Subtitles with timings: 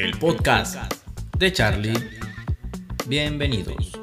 [0.00, 0.94] el podcast
[1.38, 1.92] de Charlie.
[3.06, 4.00] Bienvenidos.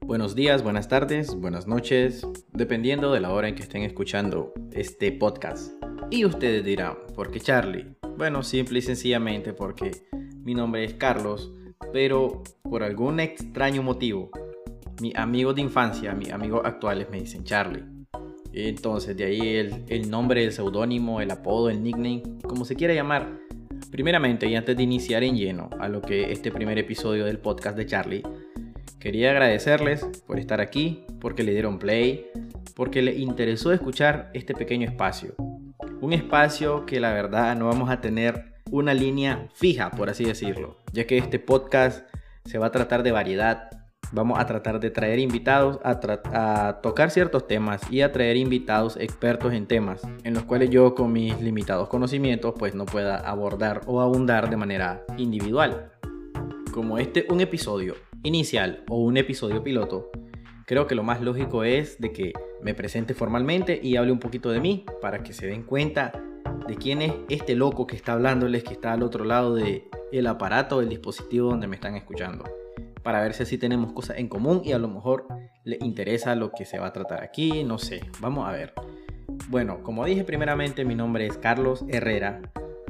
[0.00, 5.12] Buenos días, buenas tardes, buenas noches, dependiendo de la hora en que estén escuchando este
[5.12, 5.72] podcast.
[6.10, 7.94] Y ustedes dirán, ¿por qué Charlie?
[8.18, 9.92] Bueno, simple y sencillamente porque
[10.42, 11.52] mi nombre es Carlos,
[11.92, 14.30] pero por algún extraño motivo,
[15.00, 17.93] mis amigos de infancia, mis amigos actuales me dicen Charlie.
[18.54, 19.56] Entonces, de ahí
[19.88, 23.40] el, nombre, el seudónimo, el apodo, el nickname, como se quiera llamar.
[23.90, 27.76] Primeramente, y antes de iniciar en lleno a lo que este primer episodio del podcast
[27.76, 28.22] de Charlie,
[29.00, 32.26] quería agradecerles por estar aquí, porque le dieron play,
[32.76, 35.34] porque les interesó escuchar este pequeño espacio.
[36.00, 40.78] Un espacio que la verdad no vamos a tener una línea fija, por así decirlo,
[40.92, 42.08] ya que este podcast
[42.44, 43.70] se va a tratar de variedad,
[44.12, 49.52] Vamos a tratar de traer invitados a, tocar ciertos temas y a traer invitados expertos
[49.52, 54.00] en temas en los cuales yo con mis limitados conocimientos pues no pueda abordar o
[54.00, 55.92] abundar de manera individual.
[56.72, 60.10] Como este un episodio inicial o un episodio piloto,
[60.66, 64.50] creo que lo más lógico es de que me presente formalmente y hable un poquito
[64.50, 66.12] de mí para que se den cuenta
[66.66, 70.26] de quién es este loco que está hablándoles, que está al otro lado del el
[70.26, 72.44] aparato, del dispositivo donde me están escuchando
[73.04, 75.28] para ver si así tenemos cosas en común y a lo mejor
[75.62, 78.72] le interesa lo que se va a tratar aquí, no sé, vamos a ver.
[79.48, 82.40] Bueno, como dije primeramente, mi nombre es Carlos Herrera,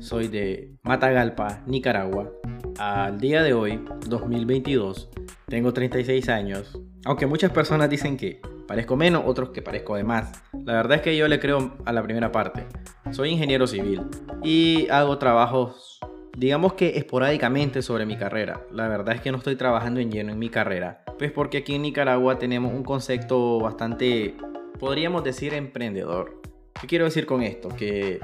[0.00, 2.32] soy de Matagalpa, Nicaragua.
[2.78, 5.10] Al día de hoy, 2022,
[5.46, 10.42] tengo 36 años, aunque muchas personas dicen que parezco menos, otros que parezco de más.
[10.64, 12.66] La verdad es que yo le creo a la primera parte.
[13.10, 14.02] Soy ingeniero civil
[14.42, 15.97] y hago trabajos
[16.38, 18.62] digamos que esporádicamente sobre mi carrera.
[18.70, 21.74] La verdad es que no estoy trabajando en lleno en mi carrera, pues porque aquí
[21.74, 24.36] en Nicaragua tenemos un concepto bastante,
[24.78, 26.40] podríamos decir, emprendedor.
[26.80, 27.70] ¿Qué quiero decir con esto?
[27.70, 28.20] Que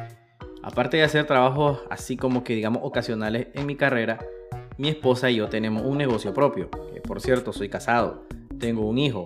[0.62, 4.24] aparte de hacer trabajos así como que digamos ocasionales en mi carrera,
[4.78, 6.70] mi esposa y yo tenemos un negocio propio.
[6.92, 8.26] Que por cierto, soy casado,
[8.60, 9.24] tengo un hijo.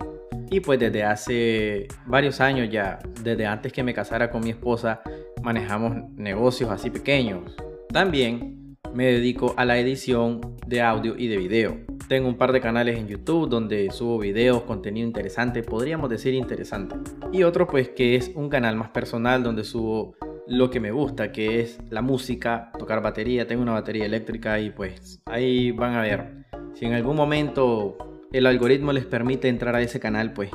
[0.49, 5.03] Y pues desde hace varios años ya, desde antes que me casara con mi esposa,
[5.43, 7.55] manejamos negocios así pequeños.
[7.93, 8.58] También
[8.93, 11.77] me dedico a la edición de audio y de video.
[12.07, 16.95] Tengo un par de canales en YouTube donde subo videos, contenido interesante, podríamos decir interesante.
[17.31, 20.15] Y otro pues que es un canal más personal donde subo
[20.47, 24.71] lo que me gusta, que es la música, tocar batería, tengo una batería eléctrica y
[24.71, 26.45] pues ahí van a ver.
[26.73, 27.97] Si en algún momento
[28.31, 30.49] el algoritmo les permite entrar a ese canal, pues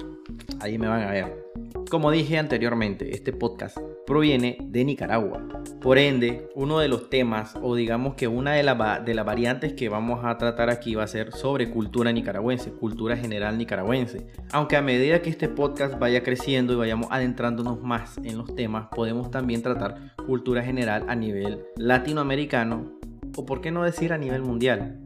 [0.61, 1.44] ahí me van a ver.
[1.91, 5.47] Como dije anteriormente, este podcast proviene de Nicaragua.
[5.81, 10.25] Por ende, uno de los temas, o digamos que una de, las variantes que vamos
[10.25, 14.27] a tratar aquí va a ser sobre cultura nicaragüense, cultura general nicaragüense.
[14.50, 18.89] Aunque a medida que este podcast vaya creciendo y vayamos adentrándonos más en los temas,
[18.89, 22.99] podemos también tratar cultura general a nivel latinoamericano,
[23.37, 25.04] o por qué no decir a nivel mundial.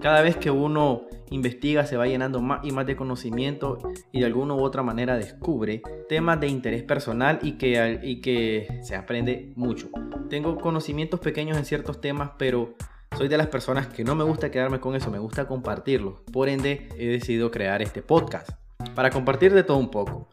[0.00, 3.78] Cada vez que uno investiga se va llenando más y más de conocimiento
[4.12, 8.80] y de alguna u otra manera descubre temas de interés personal y que, y que
[8.82, 9.88] se aprende mucho.
[10.28, 12.74] Tengo conocimientos pequeños en ciertos temas, pero
[13.16, 16.22] soy de las personas que no me gusta quedarme con eso, me gusta compartirlo.
[16.32, 18.50] Por ende, he decidido crear este podcast
[18.94, 20.28] para compartir de todo un poco.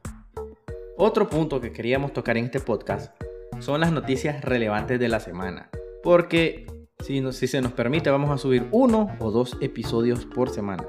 [0.97, 3.13] Otro punto que queríamos tocar en este podcast
[3.59, 5.69] son las noticias relevantes de la semana.
[6.03, 6.65] Porque
[7.01, 10.85] si, se nos permite, vamos a subir uno o dos episodios por semana.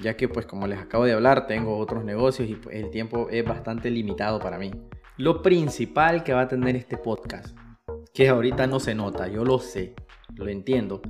[0.00, 3.28] Ya que, pues, como les acabo de hablar, tengo otros negocios y pues, el tiempo
[3.30, 4.70] es bastante limitado para mí.
[5.16, 7.56] Lo principal que va a tener este podcast,
[8.14, 9.94] que ahorita no se nota, yo lo sé,
[10.36, 11.02] lo entiendo,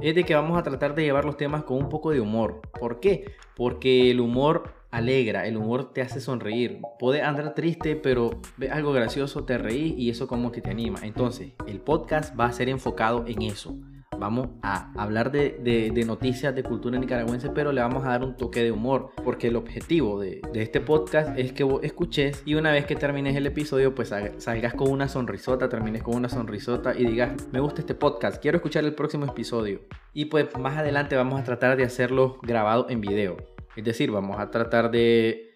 [0.00, 2.60] es de que vamos a tratar de llevar los temas con un poco de humor.
[2.78, 3.32] ¿Por qué?
[3.56, 6.80] Porque el humor alegra, el humor te hace sonreír.
[7.00, 11.00] Puedes andar triste, pero ves algo gracioso, te reís y eso como que te anima.
[11.02, 13.76] Entonces, el podcast va a ser enfocado en eso.
[14.18, 18.62] Vamos a hablar de, noticias de cultura nicaragüense, pero le vamos a dar un toque
[18.62, 22.84] de humor, porque el objetivo de, este podcast es que vos escuches y una vez
[22.84, 27.48] que termines el episodio, pues salgas con una sonrisota, termines con una sonrisota y digas,
[27.50, 29.80] me gusta este podcast, quiero escuchar el próximo episodio.
[30.12, 33.51] Y pues más adelante vamos a tratar de hacerlo grabado en video.
[33.76, 35.54] Es decir, vamos a tratar de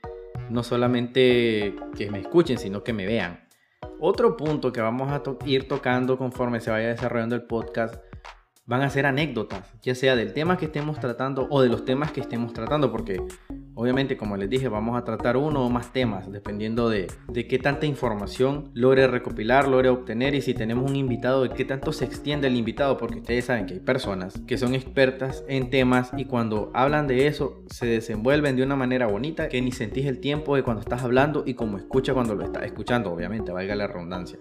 [0.50, 3.46] no solamente que me escuchen, sino que me vean.
[4.00, 7.96] Otro punto que vamos a ir tocando conforme se vaya desarrollando el podcast
[8.66, 12.10] van a ser anécdotas, ya sea del tema que estemos tratando o de los temas
[12.10, 13.22] que estemos tratando, porque
[13.78, 17.58] Obviamente, como les dije, vamos a tratar uno o más temas, dependiendo de, de qué
[17.58, 22.06] tanta información logre recopilar, logre obtener y si tenemos un invitado, de qué tanto se
[22.06, 26.24] extiende el invitado, porque ustedes saben que hay personas que son expertas en temas y
[26.24, 30.56] cuando hablan de eso se desenvuelven de una manera bonita que ni sentís el tiempo
[30.56, 34.38] de cuando estás hablando y como escucha cuando lo estás escuchando, obviamente, valga la redundancia.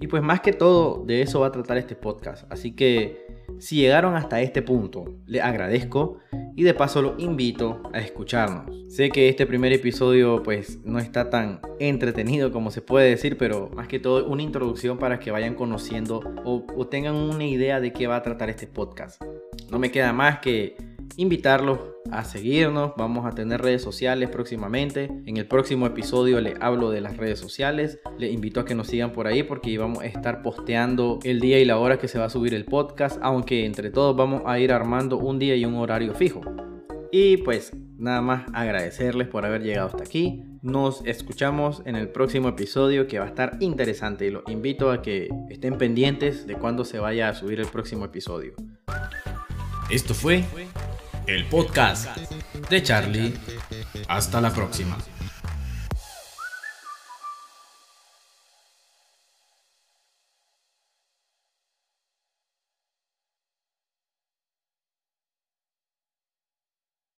[0.00, 2.50] Y pues más que todo de eso va a tratar este podcast.
[2.50, 6.18] Así que si llegaron hasta este punto, les agradezco
[6.56, 8.74] y de paso los invito a escucharnos.
[8.88, 13.70] Sé que este primer episodio pues no está tan entretenido como se puede decir, pero
[13.74, 17.92] más que todo una introducción para que vayan conociendo o, o tengan una idea de
[17.92, 19.22] qué va a tratar este podcast.
[19.70, 20.76] No me queda más que
[21.16, 21.78] invitarlos
[22.10, 22.92] a seguirnos.
[22.96, 25.10] Vamos a tener redes sociales próximamente.
[25.26, 27.98] En el próximo episodio les hablo de las redes sociales.
[28.18, 31.58] Les invito a que nos sigan por ahí porque vamos a estar posteando el día
[31.58, 33.18] y la hora que se va a subir el podcast.
[33.22, 36.40] Aunque entre todos vamos a ir armando un día y un horario fijo.
[37.12, 40.44] Y pues nada más agradecerles por haber llegado hasta aquí.
[40.62, 45.02] Nos escuchamos en el próximo episodio que va a estar interesante y los invito a
[45.02, 48.54] que estén pendientes de cuando se vaya a subir el próximo episodio.
[49.90, 50.44] Esto fue
[51.34, 52.16] el podcast
[52.68, 53.34] de Charlie.
[54.08, 54.98] Hasta la próxima.